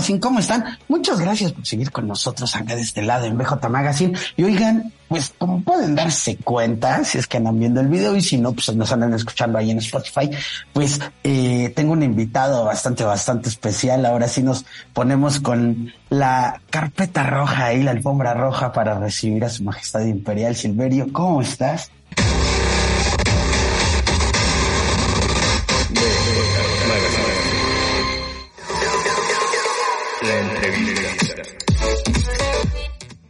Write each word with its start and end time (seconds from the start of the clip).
Magazine, 0.00 0.20
¿cómo 0.20 0.38
están? 0.38 0.64
Muchas 0.88 1.20
gracias 1.20 1.52
por 1.52 1.66
seguir 1.66 1.90
con 1.90 2.08
nosotros 2.08 2.56
acá 2.56 2.74
de 2.74 2.80
este 2.80 3.02
lado 3.02 3.26
en 3.26 3.36
BJ 3.36 3.68
Magazine. 3.68 4.18
Y 4.34 4.44
oigan, 4.44 4.94
pues 5.08 5.34
como 5.36 5.60
pueden 5.62 5.94
darse 5.94 6.38
cuenta, 6.38 7.04
si 7.04 7.18
es 7.18 7.26
que 7.26 7.36
andan 7.36 7.58
viendo 7.58 7.82
el 7.82 7.88
video 7.88 8.16
y 8.16 8.22
si 8.22 8.38
no, 8.38 8.54
pues 8.54 8.74
nos 8.74 8.90
andan 8.92 9.12
escuchando 9.12 9.58
ahí 9.58 9.70
en 9.70 9.76
Spotify, 9.76 10.30
pues 10.72 11.00
eh, 11.22 11.70
tengo 11.76 11.92
un 11.92 12.02
invitado 12.02 12.64
bastante, 12.64 13.04
bastante 13.04 13.50
especial. 13.50 14.06
Ahora 14.06 14.26
sí 14.26 14.42
nos 14.42 14.64
ponemos 14.94 15.38
con 15.38 15.92
la 16.08 16.62
carpeta 16.70 17.24
roja 17.24 17.74
y 17.74 17.82
la 17.82 17.90
alfombra 17.90 18.32
roja 18.32 18.72
para 18.72 18.98
recibir 18.98 19.44
a 19.44 19.50
su 19.50 19.64
majestad 19.64 20.00
imperial 20.06 20.56
Silverio. 20.56 21.12
¿Cómo 21.12 21.42
estás? 21.42 21.90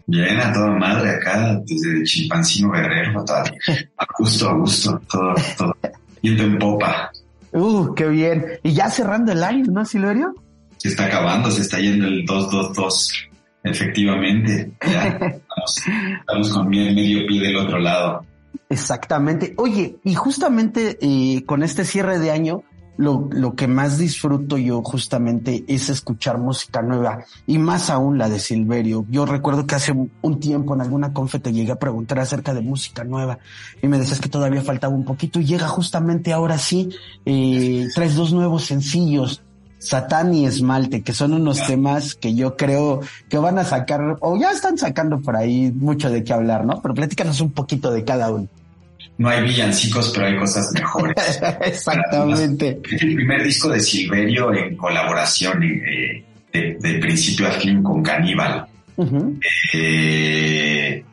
Bien, 0.06 0.40
a 0.40 0.52
toda 0.52 0.70
madre 0.72 1.10
acá, 1.10 1.60
desde 1.64 2.02
Chimpancino 2.02 2.72
Guerrero, 2.72 3.24
a 3.28 4.06
gusto, 4.18 4.48
a 4.48 4.54
gusto, 4.54 5.00
todo, 5.08 5.34
todo, 5.56 5.76
yendo 6.20 6.42
en 6.42 6.58
popa. 6.58 7.12
Uh, 7.52 7.94
qué 7.94 8.08
bien. 8.08 8.44
Y 8.64 8.72
ya 8.72 8.90
cerrando 8.90 9.30
el 9.32 9.44
año, 9.44 9.66
¿no, 9.70 9.84
Silverio? 9.84 10.34
Se 10.78 10.88
está 10.88 11.06
acabando, 11.06 11.50
se 11.50 11.62
está 11.62 11.78
yendo 11.78 12.06
el 12.06 12.24
222, 12.24 13.28
efectivamente. 13.62 14.72
Ya 14.84 15.06
estamos, 15.08 15.82
estamos 16.20 16.52
con 16.52 16.68
medio 16.68 17.26
pie 17.28 17.40
del 17.40 17.56
otro 17.56 17.78
lado. 17.78 18.26
Exactamente. 18.68 19.54
Oye, 19.58 19.96
y 20.04 20.14
justamente 20.14 20.98
eh, 21.00 21.44
con 21.44 21.62
este 21.62 21.84
cierre 21.84 22.18
de 22.18 22.30
año, 22.30 22.62
lo, 23.00 23.28
lo 23.32 23.54
que 23.54 23.66
más 23.66 23.96
disfruto 23.96 24.58
yo 24.58 24.82
justamente 24.82 25.64
es 25.68 25.88
escuchar 25.88 26.36
música 26.36 26.82
nueva 26.82 27.24
y 27.46 27.56
más 27.56 27.88
aún 27.88 28.18
la 28.18 28.28
de 28.28 28.38
Silverio. 28.38 29.06
Yo 29.08 29.24
recuerdo 29.24 29.66
que 29.66 29.74
hace 29.74 29.92
un 29.92 30.38
tiempo 30.38 30.74
en 30.74 30.82
alguna 30.82 31.14
confe 31.14 31.38
te 31.38 31.50
llegué 31.50 31.72
a 31.72 31.78
preguntar 31.78 32.18
acerca 32.18 32.52
de 32.52 32.60
música 32.60 33.02
nueva 33.02 33.38
y 33.82 33.88
me 33.88 33.98
decías 33.98 34.20
que 34.20 34.28
todavía 34.28 34.60
faltaba 34.60 34.94
un 34.94 35.06
poquito 35.06 35.40
y 35.40 35.46
llega 35.46 35.66
justamente 35.66 36.34
ahora 36.34 36.58
sí, 36.58 36.90
eh, 37.24 37.88
traes 37.94 38.16
dos 38.16 38.34
nuevos 38.34 38.66
sencillos. 38.66 39.42
Satán 39.78 40.34
y 40.34 40.44
Esmalte, 40.44 41.00
que 41.00 41.14
son 41.14 41.32
unos 41.32 41.66
temas 41.66 42.14
que 42.14 42.34
yo 42.34 42.54
creo 42.54 43.00
que 43.30 43.38
van 43.38 43.58
a 43.58 43.64
sacar, 43.64 44.18
o 44.20 44.38
ya 44.38 44.50
están 44.50 44.76
sacando 44.76 45.22
por 45.22 45.36
ahí 45.36 45.72
mucho 45.74 46.10
de 46.10 46.22
qué 46.22 46.34
hablar, 46.34 46.66
¿no? 46.66 46.82
Pero 46.82 46.92
platícanos 46.92 47.40
un 47.40 47.52
poquito 47.52 47.90
de 47.90 48.04
cada 48.04 48.30
uno 48.30 48.46
no 49.20 49.28
hay 49.28 49.42
villancicos, 49.42 50.12
pero 50.14 50.26
hay 50.26 50.38
cosas 50.38 50.72
mejores. 50.72 51.14
Exactamente. 51.60 52.80
Es 52.90 53.02
el 53.02 53.14
primer 53.14 53.44
disco 53.44 53.68
de 53.68 53.78
Silverio 53.78 54.54
en 54.54 54.76
colaboración 54.76 55.62
eh, 55.62 56.24
de, 56.52 56.94
principio 56.94 57.46
a 57.46 57.52
fin 57.52 57.82
con 57.82 58.02
Caníbal. 58.02 58.66
Eh, 59.74 61.04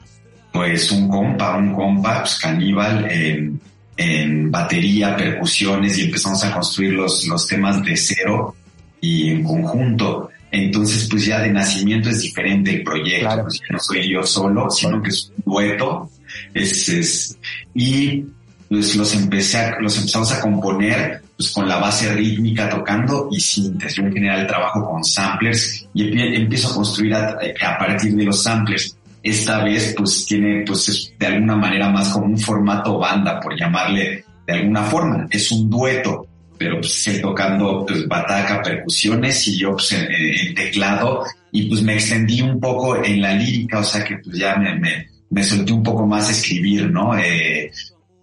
pues 0.54 0.92
un 0.92 1.10
compa, 1.10 1.58
un 1.58 1.74
compa, 1.74 2.22
pues 2.22 2.40
Caníbal 2.40 3.08
en, 3.12 4.52
batería, 4.52 5.18
percusiones 5.18 5.98
y 5.98 6.04
empezamos 6.04 6.44
a 6.46 6.54
construir 6.54 6.94
los, 6.94 7.28
los 7.28 7.46
temas 7.46 7.84
de 7.84 7.98
cero 7.98 8.56
y 9.02 9.32
en 9.32 9.44
conjunto. 9.44 10.30
Entonces, 10.50 11.10
pues 11.10 11.26
ya 11.26 11.42
de 11.42 11.52
nacimiento 11.52 12.10
es 12.10 12.22
diferente 12.22 12.72
el 12.72 12.84
proyecto. 12.84 13.44
Pues 13.44 13.62
no 13.70 13.80
soy 13.80 14.14
yo 14.14 14.24
solo, 14.24 14.70
sino 14.70 15.02
que 15.02 15.10
es 15.10 15.32
un 15.36 15.52
dueto 15.52 16.10
es, 16.54 16.90
es, 16.90 17.38
y 17.74 18.26
pues 18.70 18.96
los 18.96 19.14
empecé 19.16 19.72
los 19.80 19.98
empezamos 19.98 20.32
a 20.34 20.42
componer 20.42 21.22
pues 21.38 21.52
con 21.52 21.68
la 21.68 21.78
base 21.78 22.12
rítmica 22.14 22.68
tocando 22.68 23.30
y 23.32 23.40
síntesis. 23.40 23.98
Yo 23.98 24.04
en 24.04 24.14
general 24.14 24.48
trabajo 24.48 24.90
con 24.90 25.04
samplers 25.04 25.88
y 25.94 26.36
empiezo 26.36 26.70
a 26.70 26.74
construir 26.74 27.14
a, 27.14 27.78
partir 27.78 28.16
de 28.16 28.24
los 28.24 28.42
samplers. 28.42 28.98
Esta 29.22 29.64
vez 29.64 29.94
pues 29.96 30.26
tiene 30.26 30.64
pues 30.66 31.14
de 31.18 31.28
alguna 31.28 31.56
manera 31.56 31.90
más 31.90 32.10
como 32.10 32.26
un 32.26 32.38
formato 32.38 32.98
banda, 32.98 33.40
por 33.40 33.58
llamarle 33.58 34.26
de 34.48 34.54
alguna 34.54 34.84
forma. 34.84 35.28
Es 35.30 35.52
un 35.52 35.70
dueto, 35.70 36.26
pero 36.58 36.80
pues 36.80 37.20
tocando 37.22 37.86
pues 37.86 38.08
bataca, 38.08 38.64
percusiones 38.64 39.48
y 39.48 39.60
yo 39.60 39.74
pues 39.74 39.92
en, 39.92 40.56
teclado 40.56 41.24
y 41.52 41.70
pues 41.70 41.84
me 41.84 41.94
extendí 41.94 42.42
un 42.42 42.60
poco 42.60 43.04
en 43.04 43.22
la 43.22 43.34
lírica, 43.34 43.80
o 43.80 43.84
sea 43.84 44.04
que 44.04 44.18
pues 44.18 44.38
ya 44.38 44.56
me 44.56 44.76
me 44.80 45.17
solté 45.44 45.74
un 45.74 45.84
poco 45.84 46.06
más 46.06 46.30
a 46.30 46.32
escribir, 46.32 46.90
¿no? 46.90 47.18
Eh, 47.18 47.72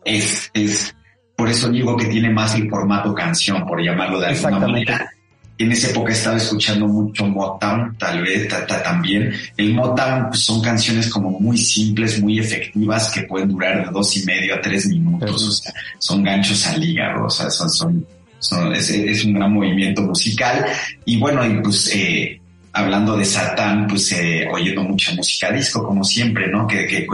es, 0.04 0.50
es, 0.54 0.94
por 1.36 1.48
eso 1.48 1.68
digo 1.68 1.96
que 1.96 2.06
tiene 2.06 2.30
más 2.30 2.54
el 2.54 2.68
formato 2.68 3.14
canción, 3.14 3.66
por 3.66 3.82
llamarlo 3.82 4.20
de 4.20 4.26
alguna 4.26 4.58
manera. 4.58 5.10
En 5.56 5.70
esa 5.70 5.90
época 5.90 6.12
estaba 6.12 6.36
escuchando 6.36 6.88
mucho 6.88 7.26
Motown, 7.26 7.96
tal 7.96 8.22
vez 8.22 8.48
también. 8.66 9.32
El 9.56 9.72
Motown 9.72 10.28
pues, 10.28 10.40
son 10.40 10.60
canciones 10.60 11.08
como 11.08 11.38
muy 11.38 11.56
simples, 11.56 12.20
muy 12.20 12.40
efectivas, 12.40 13.12
que 13.12 13.22
pueden 13.22 13.50
durar 13.50 13.86
de 13.86 13.92
dos 13.92 14.16
y 14.16 14.24
medio 14.24 14.56
a 14.56 14.60
tres 14.60 14.86
minutos. 14.88 15.46
O 15.46 15.50
sea, 15.52 15.72
son 15.98 16.24
ganchos 16.24 16.66
al 16.66 16.82
hígado, 16.82 17.26
o 17.26 17.30
sea, 17.30 17.50
son, 17.50 17.70
son, 17.70 18.06
son 18.40 18.74
es, 18.74 18.90
es, 18.90 19.24
un 19.24 19.34
gran 19.34 19.52
movimiento 19.52 20.02
musical. 20.02 20.66
Y 21.04 21.18
bueno, 21.18 21.46
y 21.46 21.62
pues 21.62 21.88
eh, 21.94 22.40
hablando 22.74 23.16
de 23.16 23.24
Satán, 23.24 23.86
pues 23.86 24.10
eh, 24.12 24.46
oyendo 24.50 24.82
mucha 24.82 25.14
música 25.14 25.50
disco, 25.52 25.84
como 25.84 26.02
siempre, 26.02 26.48
¿no? 26.48 26.66
Que, 26.66 26.86
que, 26.86 27.06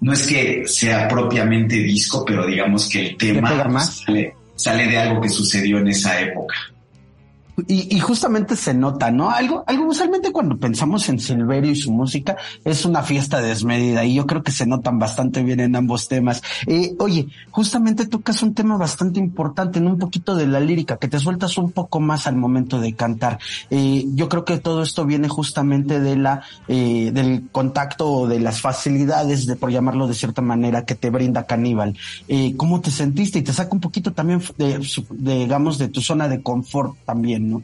no 0.00 0.12
es 0.12 0.26
que 0.26 0.66
sea 0.66 1.08
propiamente 1.08 1.76
disco, 1.76 2.24
pero 2.24 2.46
digamos 2.46 2.88
que 2.88 3.08
el 3.08 3.16
tema 3.16 3.80
sale, 3.80 4.34
sale 4.54 4.86
de 4.86 4.98
algo 4.98 5.20
que 5.20 5.28
sucedió 5.28 5.78
en 5.78 5.88
esa 5.88 6.20
época. 6.20 6.54
Y, 7.66 7.96
y, 7.96 8.00
justamente 8.00 8.56
se 8.56 8.74
nota, 8.74 9.10
¿no? 9.10 9.30
Algo, 9.30 9.64
algo 9.66 9.86
usualmente 9.86 10.32
cuando 10.32 10.56
pensamos 10.58 11.08
en 11.08 11.18
Silverio 11.18 11.70
y 11.70 11.76
su 11.76 11.92
música 11.92 12.36
es 12.64 12.84
una 12.84 13.02
fiesta 13.02 13.40
desmedida 13.40 14.04
y 14.04 14.14
yo 14.14 14.26
creo 14.26 14.42
que 14.42 14.52
se 14.52 14.66
notan 14.66 14.98
bastante 14.98 15.42
bien 15.42 15.60
en 15.60 15.76
ambos 15.76 16.08
temas. 16.08 16.42
Eh, 16.66 16.94
oye, 16.98 17.28
justamente 17.50 18.06
tocas 18.06 18.42
un 18.42 18.54
tema 18.54 18.76
bastante 18.76 19.20
importante 19.20 19.78
en 19.78 19.86
un 19.86 19.98
poquito 19.98 20.34
de 20.34 20.46
la 20.46 20.60
lírica, 20.60 20.96
que 20.96 21.08
te 21.08 21.18
sueltas 21.18 21.58
un 21.58 21.72
poco 21.72 22.00
más 22.00 22.26
al 22.26 22.36
momento 22.36 22.80
de 22.80 22.94
cantar. 22.94 23.38
Eh, 23.70 24.04
yo 24.14 24.28
creo 24.28 24.44
que 24.44 24.58
todo 24.58 24.82
esto 24.82 25.04
viene 25.04 25.28
justamente 25.28 26.00
de 26.00 26.16
la, 26.16 26.42
eh, 26.68 27.10
del 27.12 27.48
contacto 27.50 28.10
o 28.10 28.28
de 28.28 28.40
las 28.40 28.60
facilidades 28.60 29.46
de, 29.46 29.56
por 29.56 29.70
llamarlo 29.70 30.06
de 30.06 30.14
cierta 30.14 30.42
manera, 30.42 30.84
que 30.84 30.94
te 30.94 31.10
brinda 31.10 31.46
Caníbal. 31.46 31.96
Eh, 32.28 32.54
¿Cómo 32.56 32.80
te 32.80 32.90
sentiste? 32.90 33.38
Y 33.38 33.42
te 33.42 33.52
saca 33.52 33.70
un 33.72 33.80
poquito 33.80 34.12
también 34.12 34.42
de, 34.56 34.78
de, 35.10 35.38
digamos, 35.38 35.78
de 35.78 35.88
tu 35.88 36.00
zona 36.00 36.28
de 36.28 36.42
confort 36.42 36.96
también, 37.04 37.49
¿no? 37.50 37.62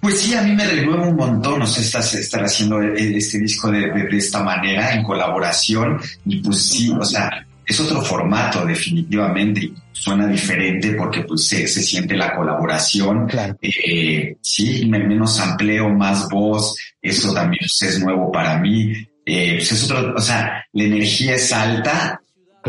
Pues 0.00 0.20
sí, 0.20 0.34
a 0.34 0.42
mí 0.42 0.52
me 0.52 0.64
renueva 0.64 1.08
un 1.08 1.16
montón, 1.16 1.62
o 1.62 1.66
sea, 1.66 2.00
estar, 2.00 2.44
haciendo 2.44 2.80
e, 2.80 3.16
este 3.16 3.38
disco 3.38 3.70
de, 3.70 3.90
esta 4.12 4.42
manera, 4.42 4.94
en 4.94 5.02
colaboración, 5.02 5.98
y 6.24 6.36
pues 6.40 6.62
sí, 6.62 6.90
o 6.90 7.04
sea, 7.04 7.44
es 7.64 7.80
otro 7.80 8.00
formato 8.02 8.64
definitivamente, 8.64 9.72
suena 9.90 10.28
diferente 10.28 10.92
porque 10.92 11.22
pues 11.22 11.48
se, 11.48 11.66
siente 11.66 12.16
la 12.16 12.36
colaboración, 12.36 13.26
eh, 13.60 14.36
sí, 14.40 14.86
menos 14.86 15.40
amplio, 15.40 15.88
más 15.88 16.28
voz, 16.28 16.76
eso 17.02 17.32
también 17.32 17.60
pues, 17.60 17.94
es 17.94 18.00
nuevo 18.00 18.30
para 18.30 18.58
mí, 18.58 18.92
eh, 19.24 19.54
pues 19.56 19.72
es 19.72 19.90
otro, 19.90 20.14
o 20.14 20.20
sea, 20.20 20.64
la 20.72 20.84
energía 20.84 21.34
es 21.34 21.52
alta, 21.52 22.20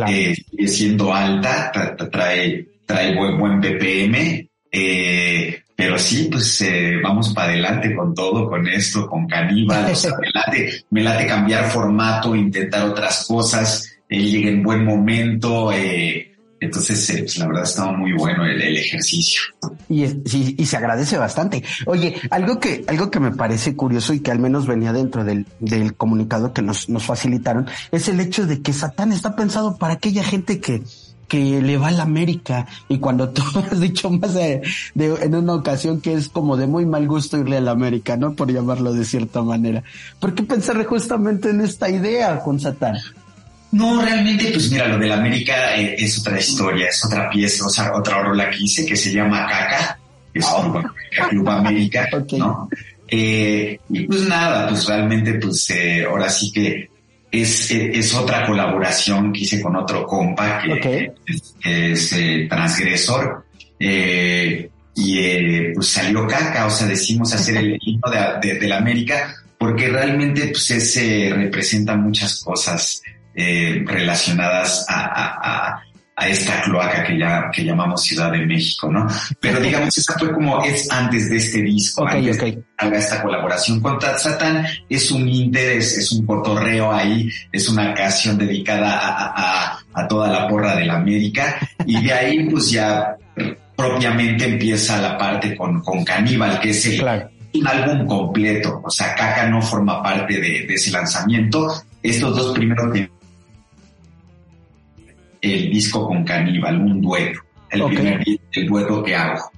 eh, 0.07 0.33
sigue 0.33 0.67
siendo 0.67 1.13
alta, 1.13 1.71
trae, 2.11 2.67
trae 2.85 3.15
buen, 3.15 3.37
buen 3.37 3.61
BPM, 3.61 4.49
eh, 4.71 5.63
pero 5.77 5.99
sí, 5.99 6.27
pues 6.31 6.59
eh, 6.61 6.93
vamos 7.03 7.35
para 7.35 7.51
adelante 7.51 7.95
con 7.95 8.15
todo, 8.15 8.49
con 8.49 8.67
esto, 8.67 9.05
con 9.05 9.27
Caníbal. 9.27 9.83
me, 9.83 10.29
late, 10.33 10.85
me 10.89 11.03
late 11.03 11.27
cambiar 11.27 11.69
formato, 11.69 12.35
intentar 12.35 12.89
otras 12.89 13.27
cosas. 13.27 13.87
Eh, 14.09 14.19
llega 14.19 14.49
en 14.49 14.63
buen 14.63 14.83
momento. 14.83 15.71
Eh, 15.71 16.35
Entonces, 16.59 17.07
eh, 17.11 17.19
pues, 17.19 17.37
la 17.37 17.45
verdad 17.45 17.61
estaba 17.61 17.91
muy 17.91 18.11
bueno 18.13 18.43
el, 18.43 18.59
ejercicio. 18.75 19.43
Y, 19.87 20.03
y, 20.03 20.65
se 20.65 20.77
agradece 20.77 21.15
bastante. 21.15 21.63
Oye, 21.85 22.15
algo 22.31 22.59
que, 22.59 22.83
algo 22.87 23.11
que 23.11 23.19
me 23.19 23.29
parece 23.29 23.75
curioso 23.75 24.15
y 24.15 24.21
que 24.21 24.31
al 24.31 24.39
menos 24.39 24.65
venía 24.65 24.93
dentro 24.93 25.23
del, 25.23 25.45
del 25.59 25.93
comunicado 25.93 26.53
que 26.53 26.63
nos, 26.63 26.89
nos 26.89 27.03
facilitaron 27.03 27.67
es 27.91 28.07
el 28.07 28.19
hecho 28.19 28.47
de 28.47 28.63
que 28.63 28.73
Satán 28.73 29.11
está 29.11 29.35
pensado 29.35 29.77
para 29.77 29.93
aquella 29.93 30.23
gente 30.23 30.59
que, 30.59 30.81
que 31.27 31.61
le 31.61 31.77
va 31.77 31.89
a 31.89 31.91
la 31.91 32.03
América 32.03 32.65
y 32.87 32.99
cuando 32.99 33.29
tú 33.29 33.43
has 33.71 33.79
dicho 33.79 34.09
más 34.09 34.33
de, 34.33 34.61
en 34.95 35.35
una 35.35 35.53
ocasión 35.53 36.01
que 36.01 36.13
es 36.13 36.29
como 36.29 36.57
de 36.57 36.67
muy 36.67 36.85
mal 36.85 37.07
gusto 37.07 37.37
irle 37.37 37.57
a 37.57 37.61
la 37.61 37.71
América, 37.71 38.17
¿no? 38.17 38.33
Por 38.33 38.51
llamarlo 38.51 38.93
de 38.93 39.05
cierta 39.05 39.41
manera. 39.41 39.83
¿Por 40.19 40.33
qué 40.33 40.43
pensar 40.43 40.83
justamente 40.85 41.49
en 41.49 41.61
esta 41.61 41.89
idea 41.89 42.39
con 42.39 42.59
Satán? 42.59 42.97
No, 43.71 44.01
realmente, 44.01 44.49
pues 44.51 44.71
mira, 44.71 44.87
lo 44.87 44.97
de 44.97 45.07
la 45.07 45.15
América 45.15 45.75
eh, 45.75 45.95
es 45.97 46.19
otra 46.19 46.39
historia, 46.39 46.87
es 46.87 47.03
otra 47.03 47.29
pieza, 47.29 47.65
o 47.65 47.69
sea, 47.69 47.93
otra 47.93 48.23
rola 48.23 48.49
que 48.49 48.63
hice 48.63 48.85
que 48.85 48.95
se 48.95 49.11
llama 49.11 49.45
Caca, 49.45 49.99
que 50.31 50.39
es 50.39 50.47
oh. 50.49 50.81
Club 51.29 51.49
América, 51.49 52.07
¿no? 52.37 52.69
Eh, 53.09 53.79
y 53.89 54.03
pues 54.03 54.21
nada, 54.21 54.69
pues 54.69 54.85
realmente, 54.85 55.33
pues 55.35 55.69
eh, 55.69 56.05
ahora 56.05 56.29
sí 56.29 56.51
que 56.51 56.89
es, 57.41 57.71
es 57.71 58.13
otra 58.13 58.45
colaboración 58.45 59.31
que 59.31 59.41
hice 59.41 59.61
con 59.61 59.75
otro 59.75 60.05
compa 60.05 60.61
que, 60.61 61.11
es, 61.65 62.15
transgresor. 62.49 63.45
y 63.79 65.73
pues 65.73 65.87
salió 65.87 66.25
caca, 66.27 66.65
o 66.65 66.69
sea, 66.69 66.87
decimos 66.87 67.33
hacer 67.33 67.57
el 67.57 67.77
himno 67.81 68.11
de, 68.41 68.53
de, 68.55 68.67
la 68.67 68.77
América 68.77 69.35
porque 69.57 69.87
realmente 69.87 70.47
pues 70.47 70.71
ese 70.71 71.31
representa 71.33 71.95
muchas 71.95 72.43
cosas 72.43 73.01
eh, 73.39 73.83
relacionadas 73.85 74.85
a, 74.89 75.83
esta 76.25 76.61
cloaca 76.63 77.03
que 77.03 77.19
ya 77.19 77.49
que 77.53 77.63
llamamos 77.63 78.01
Ciudad 78.01 78.31
de 78.31 78.45
México, 78.45 78.91
¿no? 78.91 79.05
Pero 79.39 79.59
digamos, 79.59 79.95
esa 79.95 80.17
fue 80.17 80.31
como 80.31 80.63
es 80.63 80.89
antes 80.89 81.29
de 81.29 81.37
este 81.37 81.61
disco, 81.61 82.03
okay, 82.03 82.17
antes 82.17 82.39
de 82.39 82.63
haga 82.77 82.97
esta 82.97 83.21
colaboración 83.21 83.79
con 83.79 83.99
Satán, 84.01 84.65
es 84.89 85.11
un 85.11 85.27
interés, 85.27 85.97
es 85.97 86.11
un 86.11 86.25
cotorreo 86.25 86.91
ahí, 86.91 87.29
es 87.51 87.69
una 87.69 87.93
canción 87.93 88.37
dedicada 88.37 88.99
a, 89.93 90.07
toda 90.07 90.27
la 90.29 90.47
porra 90.47 90.75
de 90.75 90.85
la 90.85 90.95
América, 90.95 91.57
y 91.85 92.03
de 92.03 92.13
ahí 92.13 92.49
pues 92.49 92.71
ya 92.71 93.15
propiamente 93.75 94.45
empieza 94.45 95.01
la 95.01 95.17
parte 95.17 95.55
con, 95.55 95.81
con 95.81 96.03
Caníbal, 96.03 96.59
que 96.59 96.69
es 96.69 96.85
el, 96.85 97.03
un 97.53 97.67
álbum 97.67 98.07
completo, 98.07 98.81
o 98.83 98.89
sea, 98.89 99.13
Caca 99.13 99.47
no 99.47 99.61
forma 99.61 100.01
parte 100.01 100.35
de, 100.35 100.65
de 100.67 100.73
ese 100.73 100.91
lanzamiento, 100.91 101.67
estos 102.01 102.35
dos 102.35 102.53
primeros 102.53 102.91
el 105.53 105.69
disco 105.71 106.07
con 106.07 106.23
Caníbal, 106.23 106.79
un 106.79 107.01
dueto. 107.01 107.39
El 107.69 107.83
primer 107.85 108.23
el 108.53 108.67
dueto 108.67 109.03
que 109.03 109.15
hago. 109.15 109.51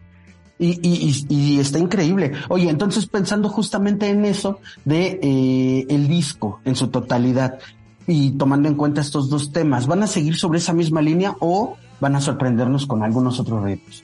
Y, 0.57 0.79
y, 0.81 1.25
y, 1.29 1.59
está 1.59 1.79
increíble. 1.79 2.33
Oye, 2.49 2.69
entonces 2.69 3.05
pensando 3.05 3.47
justamente 3.47 4.09
en 4.09 4.25
eso 4.25 4.59
de 4.83 5.19
eh, 5.21 5.85
el 5.89 6.07
disco 6.09 6.59
en 6.65 6.75
su 6.75 6.89
totalidad 6.89 7.59
y 8.07 8.31
tomando 8.31 8.67
en 8.67 8.75
cuenta 8.75 8.99
estos 8.99 9.29
dos 9.29 9.53
temas, 9.53 9.87
¿van 9.87 10.03
a 10.03 10.07
seguir 10.07 10.35
sobre 10.35 10.57
esa 10.57 10.73
misma 10.73 11.01
línea 11.01 11.35
o 11.39 11.77
van 12.01 12.15
a 12.15 12.21
sorprendernos 12.21 12.87
con 12.87 13.03
algunos 13.03 13.39
otros 13.39 13.63
retos? 13.63 14.03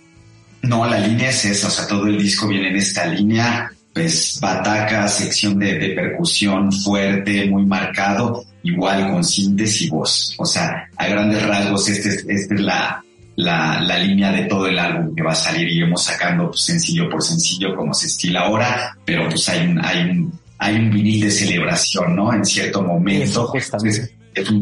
No, 0.62 0.86
la 0.86 1.00
línea 1.00 1.30
es 1.30 1.44
esa, 1.46 1.68
o 1.68 1.72
sea, 1.72 1.88
todo 1.88 2.08
el 2.08 2.18
disco 2.18 2.48
viene 2.48 2.70
en 2.70 2.76
esta 2.78 3.06
línea, 3.08 3.72
pues 3.96 4.40
bataca, 4.42 5.08
sección 5.08 5.58
de, 5.58 5.80
de 5.80 5.90
percusión 5.92 6.70
fuerte, 6.70 7.50
muy 7.50 7.66
marcado, 7.66 8.44
igual 8.62 9.10
con 9.10 9.24
síntesis 9.24 9.84
y 9.84 9.90
voz. 9.90 10.36
O 10.38 10.46
sea, 10.46 10.90
a 10.98 11.08
grandes 11.08 11.42
rasgos, 11.48 11.88
esta 11.88 12.10
es, 12.10 12.26
este 12.28 12.56
es 12.56 12.60
la, 12.60 13.02
la, 13.38 13.80
la, 13.80 13.98
línea 13.98 14.34
de 14.34 14.44
todo 14.48 14.68
el 14.68 14.78
álbum 14.78 15.16
que 15.16 15.24
va 15.24 15.32
a 15.32 15.36
salir. 15.36 15.70
Iremos 15.70 16.04
sacando 16.04 16.50
pues, 16.50 16.64
sencillo 16.66 17.10
por 17.10 17.24
sencillo 17.24 17.74
como 17.74 17.94
se 17.94 18.08
estila 18.08 18.42
ahora, 18.42 18.98
pero 19.06 19.30
pues 19.30 19.48
hay 19.48 19.66
un, 19.66 19.80
hay 19.84 20.10
un, 20.10 20.40
hay 20.58 20.76
un 20.76 20.92
vinil 20.92 21.22
de 21.22 21.32
celebración, 21.32 22.18
¿no? 22.18 22.34
En 22.34 22.44
cierto 22.44 22.82
momento. 22.82 23.50
es, 23.56 23.72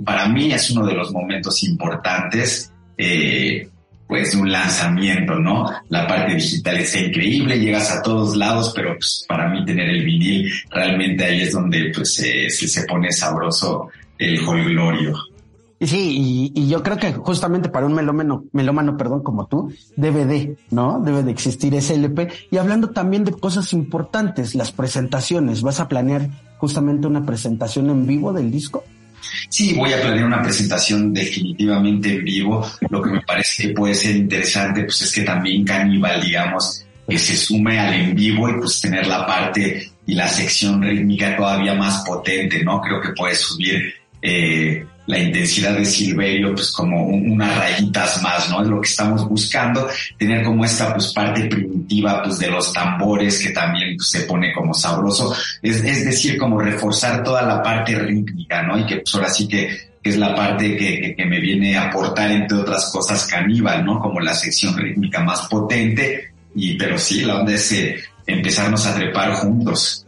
para 0.06 0.28
mí 0.28 0.52
es 0.54 0.70
uno 0.70 0.86
de 0.86 0.94
los 0.94 1.12
momentos 1.12 1.64
importantes. 1.64 2.72
Eh, 2.96 3.68
pues 4.14 4.36
un 4.36 4.52
lanzamiento, 4.52 5.40
¿no? 5.40 5.68
La 5.90 6.06
parte 6.06 6.36
digital 6.36 6.78
es 6.78 6.96
increíble, 6.96 7.60
llegas 7.60 7.90
a 7.90 8.04
todos 8.04 8.36
lados, 8.36 8.72
pero 8.76 8.94
pues 8.96 9.26
para 9.28 9.50
mí 9.50 9.66
tener 9.66 9.90
el 9.90 10.06
vinil, 10.06 10.52
realmente 10.70 11.26
ahí 11.26 11.42
es 11.42 11.52
donde 11.52 11.92
pues 11.96 12.14
se, 12.14 12.48
se 12.48 12.84
pone 12.84 13.12
sabroso 13.12 13.90
el 14.20 14.40
holglorio. 14.48 15.16
Sí, 15.82 16.52
y, 16.54 16.68
yo 16.68 16.84
creo 16.84 16.98
que 16.98 17.12
justamente 17.14 17.70
para 17.70 17.88
un 17.88 17.96
melómano, 17.96 18.46
melómano, 18.52 18.98
perdón, 18.98 19.24
como 19.24 19.48
tú, 19.48 19.74
debe 19.98 20.28
de, 20.28 20.58
¿no? 20.70 21.02
Debe 21.04 21.24
de 21.24 21.32
existir 21.32 21.74
ese 21.74 21.96
LP. 21.96 22.30
Y 22.52 22.58
hablando 22.58 22.92
también 22.92 23.24
de 23.24 23.32
cosas 23.32 23.74
importantes, 23.74 24.54
las 24.54 24.72
presentaciones, 24.72 25.64
¿vas 25.64 25.80
a 25.80 25.88
planear 25.88 26.30
justamente 26.60 27.08
una 27.08 27.26
presentación 27.26 27.90
en 27.90 28.06
vivo 28.06 28.32
del 28.32 28.52
disco? 28.52 28.84
Sí, 29.50 29.74
voy 29.74 29.94
a 29.94 30.02
planear 30.02 30.26
una 30.26 30.42
presentación 30.42 31.14
definitivamente 31.14 32.14
en 32.14 32.24
vivo. 32.24 32.68
Lo 32.90 33.02
que 33.02 33.12
me 33.12 33.22
parece 33.22 33.68
que 33.68 33.74
puede 33.74 33.96
ser 33.96 34.16
interesante, 34.16 34.84
pues 34.84 35.02
es 35.02 35.12
que 35.12 35.22
también 35.24 35.64
Caníbal, 35.64 36.22
digamos, 36.22 36.86
que 37.08 37.18
se 37.18 37.36
sume 37.36 37.80
al 37.80 37.94
en 37.94 38.16
vivo 38.16 38.50
y 38.50 38.54
pues 38.54 38.82
tener 38.82 39.08
la 39.08 39.26
parte 39.26 39.92
y 40.06 40.16
la 40.16 40.28
sección 40.28 40.82
rítmica 40.82 41.36
todavía 41.36 41.76
más 41.76 42.04
potente, 42.06 42.64
¿no? 42.64 42.82
Creo 42.82 43.02
que 43.02 43.10
puede 43.10 43.36
subir 43.36 43.94
eh, 44.22 44.86
la 45.06 45.20
intensidad 45.20 45.76
de 45.76 45.86
Silverio, 45.86 46.54
pues 46.54 46.72
como 46.72 47.06
unas 47.08 47.58
rayitas 47.58 48.22
más, 48.22 48.50
¿no? 48.50 48.62
Es 48.62 48.68
lo 48.68 48.80
que 48.80 48.88
estamos 48.88 49.28
buscando, 49.28 49.88
tener 50.18 50.44
como 50.44 50.64
esta 50.64 50.94
pues 50.94 51.12
parte 51.14 51.46
primitiva 51.46 52.24
pues 52.24 52.40
de 52.40 52.50
los 52.50 52.72
tambores 52.72 53.42
que 53.42 53.50
también 53.50 53.96
pues, 53.98 54.10
se 54.10 54.22
pone 54.22 54.54
como 54.54 54.74
sabroso, 54.74 55.36
es, 55.62 55.84
es 55.84 56.06
decir, 56.06 56.38
como 56.38 56.60
reforzar 56.60 57.24
toda 57.24 57.42
la 57.42 57.62
parte 57.62 57.96
rítmica, 57.96 58.64
¿no? 58.64 58.80
Y 58.80 58.86
que 58.86 58.98
pues 58.98 59.14
ahora 59.16 59.30
sí 59.30 59.48
que 59.48 59.94
es 60.02 60.18
la 60.18 60.36
parte 60.36 60.76
que, 60.76 61.16
que, 61.16 61.26
me 61.26 61.40
viene 61.40 61.78
a 61.78 61.86
aportar 61.86 62.30
entre 62.32 62.58
otras 62.58 62.92
cosas 62.92 63.26
caníbal, 63.26 63.86
¿no? 63.86 64.00
Como 64.00 64.20
la 64.20 64.34
sección 64.34 64.78
rítmica 64.78 65.22
más 65.22 65.48
potente, 65.48 66.34
y 66.56 66.78
pero 66.78 66.98
sí, 66.98 67.22
la 67.22 67.40
onda 67.40 67.54
es 67.54 67.72
eh, 67.72 67.98
empezarnos 68.28 68.86
a 68.86 68.96
trepar 68.96 69.34
juntos. 69.34 70.03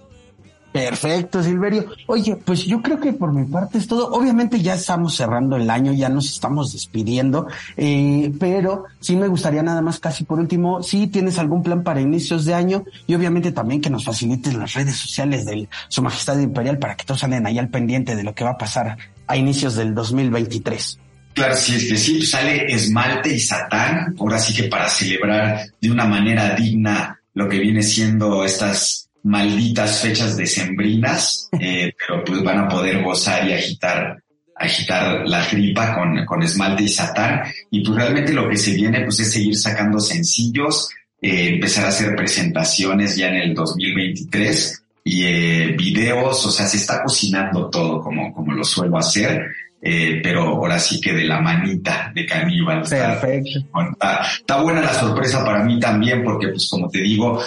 Perfecto, 0.75 1.41
Silverio. 1.41 1.85
Oye, 2.05 2.35
pues 2.35 2.65
yo 2.65 2.81
creo 2.81 2.99
que 2.99 3.13
por 3.13 3.31
mi 3.31 3.45
parte 3.45 3.77
es 3.77 3.87
todo. 3.87 4.11
Obviamente 4.11 4.61
ya 4.61 4.73
estamos 4.73 5.15
cerrando 5.15 5.55
el 5.55 5.69
año, 5.69 5.93
ya 5.93 6.09
nos 6.09 6.29
estamos 6.29 6.73
despidiendo, 6.73 7.47
eh, 7.77 8.29
pero 8.37 8.83
sí 8.99 9.15
me 9.15 9.29
gustaría 9.29 9.63
nada 9.63 9.81
más 9.81 10.01
casi 10.01 10.25
por 10.25 10.37
último, 10.37 10.83
si 10.83 11.07
tienes 11.07 11.39
algún 11.39 11.63
plan 11.63 11.81
para 11.81 12.01
inicios 12.01 12.43
de 12.43 12.55
año 12.55 12.83
y 13.07 13.15
obviamente 13.15 13.53
también 13.53 13.79
que 13.79 13.89
nos 13.89 14.03
facilites 14.03 14.53
las 14.53 14.73
redes 14.73 14.97
sociales 14.97 15.45
de 15.45 15.69
Su 15.87 16.01
Majestad 16.01 16.39
Imperial 16.39 16.77
para 16.77 16.97
que 16.97 17.05
todos 17.05 17.23
anden 17.23 17.47
ahí 17.47 17.57
al 17.57 17.69
pendiente 17.69 18.13
de 18.17 18.23
lo 18.23 18.35
que 18.35 18.43
va 18.43 18.49
a 18.49 18.57
pasar 18.57 18.97
a 19.27 19.37
inicios 19.37 19.75
del 19.75 19.95
2023. 19.95 20.99
Claro, 21.35 21.55
sí, 21.55 21.75
es 21.75 21.87
que 21.87 21.95
sí, 21.95 22.17
pues 22.17 22.31
sale 22.31 22.65
esmalte 22.65 23.33
y 23.33 23.39
satán, 23.39 24.13
ahora 24.19 24.39
sí 24.39 24.53
que 24.53 24.67
para 24.67 24.89
celebrar 24.89 25.67
de 25.79 25.89
una 25.89 26.03
manera 26.03 26.53
digna 26.53 27.17
lo 27.33 27.47
que 27.47 27.59
viene 27.59 27.81
siendo 27.81 28.43
estas 28.43 29.04
malditas 29.25 30.01
fechas 30.01 30.37
decembrinas, 30.37 31.49
eh, 31.59 31.93
pero 31.99 32.23
pues 32.23 32.43
van 32.43 32.59
a 32.59 32.67
poder 32.67 33.03
gozar 33.03 33.47
y 33.47 33.53
agitar 33.53 34.17
agitar 34.57 35.27
la 35.27 35.45
gripa 35.45 35.93
con, 35.93 36.25
con 36.25 36.41
esmalte 36.41 36.83
y 36.83 36.87
satán. 36.87 37.41
Y 37.69 37.83
pues 37.83 37.97
realmente 37.97 38.33
lo 38.33 38.49
que 38.49 38.57
se 38.57 38.73
viene 38.73 39.01
pues 39.01 39.19
es 39.19 39.33
seguir 39.33 39.55
sacando 39.57 39.99
sencillos, 39.99 40.89
eh, 41.21 41.55
empezar 41.55 41.85
a 41.85 41.89
hacer 41.89 42.15
presentaciones 42.15 43.17
ya 43.17 43.27
en 43.27 43.35
el 43.35 43.53
2023 43.53 44.83
y 45.03 45.23
eh, 45.23 45.75
videos, 45.77 46.45
o 46.45 46.51
sea, 46.51 46.65
se 46.65 46.77
está 46.77 47.03
cocinando 47.03 47.69
todo 47.69 48.01
como, 48.01 48.33
como 48.33 48.53
lo 48.53 48.63
suelo 48.63 48.97
hacer. 48.97 49.45
Eh, 49.87 50.19
pero 50.23 50.41
ahora 50.41 50.79
sí 50.79 50.99
que 50.99 51.13
de 51.13 51.25
la 51.25 51.39
manita 51.41 52.11
de 52.15 52.25
caníbal. 52.25 52.81
Perfecto. 52.81 53.59
Está, 53.91 54.25
está, 54.39 54.61
buena 54.61 54.81
la 54.81 54.93
sorpresa 54.93 55.45
para 55.45 55.63
mí 55.63 55.79
también, 55.79 56.23
porque 56.23 56.47
pues 56.47 56.67
como 56.71 56.89
te 56.89 57.01
digo, 57.01 57.39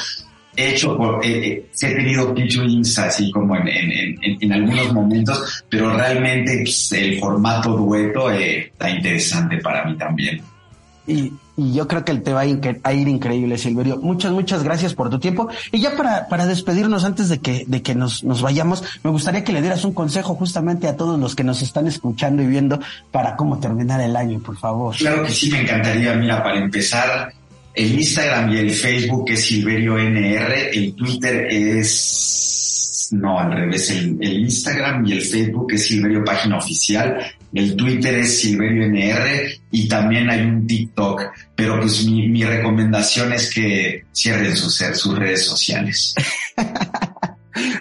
hecho 0.59 0.97
por, 0.97 1.25
eh, 1.25 1.49
eh, 1.49 1.71
he 1.81 1.95
tenido 1.95 2.35
featurings 2.35 2.99
así 2.99 3.31
como 3.31 3.57
en, 3.57 3.69
en, 3.69 4.19
en, 4.41 4.53
algunos 4.53 4.93
momentos, 4.93 5.65
pero 5.69 5.97
realmente 5.97 6.63
pues, 6.65 6.93
el 6.93 7.19
formato 7.19 7.77
dueto 7.77 8.31
eh, 8.33 8.69
está 8.73 8.91
interesante 8.91 9.59
para 9.59 9.85
mí 9.85 9.97
también. 9.97 10.41
Y, 11.07 11.33
y 11.57 11.73
yo 11.73 11.89
creo 11.89 12.05
que 12.05 12.15
te 12.15 12.33
va 12.33 12.43
a, 12.43 12.47
ir 12.95 13.09
increíble, 13.09 13.59
Silverio. 13.59 13.97
Muchas, 13.97 14.31
muchas 14.31 14.63
gracias 14.63 14.95
por 14.95 15.11
tu 15.11 15.19
tiempo. 15.19 15.49
Y 15.73 15.81
ya 15.81 15.97
para, 15.97 16.29
para 16.29 16.47
despedirnos 16.47 17.05
antes 17.05 17.29
de 17.29 17.41
que, 17.41 17.65
de 17.67 17.83
que 17.83 17.97
nos, 17.97 18.23
nos 18.23 18.43
vayamos, 18.43 18.85
me 19.03 19.11
gustaría 19.11 19.43
que 19.43 19.53
le 19.53 19.61
dieras 19.61 19.85
un 19.85 19.93
consejo 19.93 20.37
justamente 20.37 20.87
a 20.87 20.97
todos 20.97 21.19
los 21.19 21.35
que 21.35 21.43
nos 21.43 21.61
están 21.63 21.89
escuchando 21.89 22.43
y 22.43 22.47
viendo 22.47 22.79
para 23.11 23.35
cómo 23.35 23.59
terminar 23.59 24.01
el 24.01 24.15
año, 24.15 24.39
por 24.39 24.57
favor. 24.57 24.95
Claro 24.95 25.25
que 25.25 25.33
sí, 25.33 25.51
me 25.51 25.63
encantaría. 25.63 26.15
Mira, 26.15 26.43
para 26.43 26.59
empezar, 26.59 27.33
el 27.79 27.95
Instagram 27.95 28.53
y 28.53 28.59
el 28.59 28.71
Facebook 28.71 29.31
es 29.31 29.45
Silverio 29.45 29.97
NR, 29.99 30.71
el 30.73 30.95
Twitter 30.95 31.47
es 31.49 33.09
no, 33.13 33.39
al 33.39 33.53
revés, 33.53 33.91
el, 33.91 34.19
Instagram 34.21 35.07
y 35.07 35.13
el 35.13 35.23
Facebook 35.23 35.73
es 35.73 35.87
Silverio 35.87 36.25
Página 36.25 36.59
Oficial, 36.59 37.17
el 37.55 37.77
Twitter 37.77 38.17
es 38.17 38.41
Silverio 38.41 38.85
NR 38.85 39.61
y 39.71 39.89
también 39.89 40.29
hay 40.29 40.43
un 40.43 40.67
TikTok, 40.67 41.23
pero 41.55 41.81
pues 41.81 42.05
mi, 42.05 42.45
recomendación 42.45 43.33
es 43.33 43.53
que 43.53 44.05
cierren 44.13 44.55
sus 44.57 45.19
redes 45.19 45.45
sociales. 45.45 46.15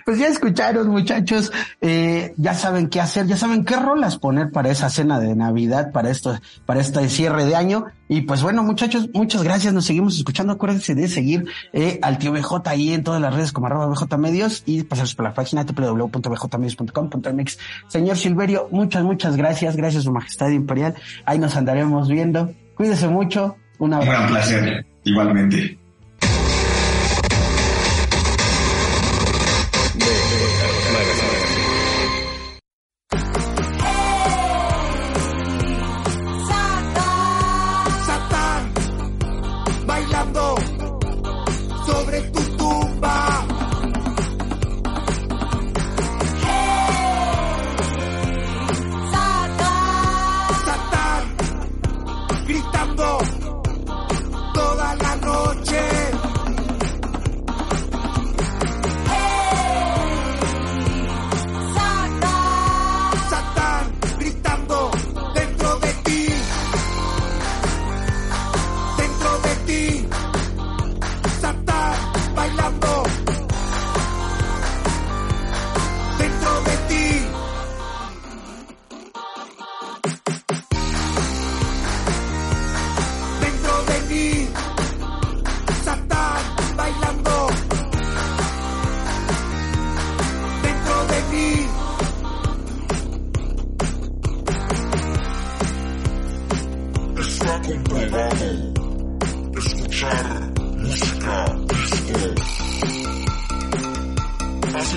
Pues 0.06 0.20
ya 0.20 0.28
escucharon, 0.28 0.90
muchachos, 0.90 1.52
eh, 1.82 2.34
ya 2.38 2.54
saben 2.54 2.88
qué 2.90 3.02
hacer, 3.02 3.28
ya 3.28 3.38
saben 3.38 3.66
qué 3.66 3.76
rolas 3.76 4.18
poner 4.18 4.52
para 4.52 4.70
esa 4.70 4.90
cena 4.90 5.20
de 5.20 5.36
Navidad, 5.36 5.92
para 5.92 6.10
esto, 6.10 6.40
para 6.66 6.80
este 6.80 7.08
cierre 7.10 7.46
de 7.46 7.56
año. 7.56 7.86
Y 8.10 8.22
pues 8.22 8.42
bueno, 8.42 8.64
muchachos, 8.64 9.10
muchas 9.14 9.44
gracias, 9.44 9.74
nos 9.74 9.86
seguimos 9.86 10.18
escuchando. 10.18 10.54
Acuérdense 10.54 10.96
de 10.96 11.08
seguir 11.08 11.46
eh, 11.74 12.00
al 12.02 12.18
tío 12.18 12.32
BJ 12.32 12.62
ahí 12.70 12.94
en 12.94 13.04
todas 13.04 13.22
las 13.22 13.34
redes 13.34 13.52
como 13.52 13.68
arroba 13.68 13.88
BJ 13.88 14.18
Medios 14.18 14.64
y 14.66 14.84
pasarse 14.84 15.16
por 15.16 15.26
la 15.26 15.34
página 15.34 15.66
www.bjmedios.com.mx. 15.66 17.58
Señor 17.88 18.18
Silverio, 18.18 18.70
muchas, 18.72 19.04
muchas 19.04 19.36
gracias, 19.36 19.76
gracias 19.76 20.04
su 20.04 20.12
majestad 20.12 20.50
imperial. 20.50 20.96
Ahí 21.26 21.40
nos 21.40 21.56
andaremos 21.56 22.08
viendo. 22.08 22.54
Cuídese 22.76 23.08
mucho. 23.08 23.58
Un 23.80 23.94
abrazo. 23.94 24.24
Un 24.24 24.28
placer, 24.30 24.86
igualmente. 25.04 25.87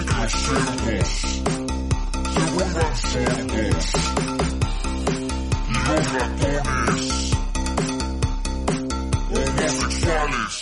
Chicos 0.00 0.32
cerdos, 0.32 1.08
se 2.30 2.46
sordos. 2.96 3.88
Y 5.68 5.72
los 5.74 6.12
ratones 6.12 7.30
homosexuales. 9.30 10.59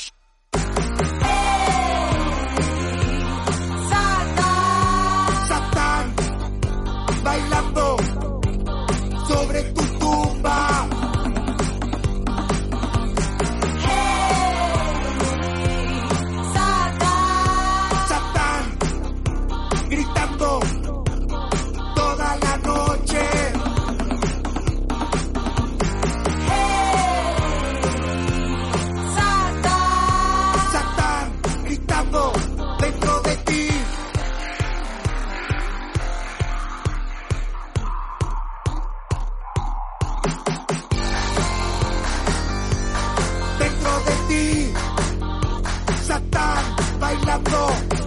Go. 47.50 47.97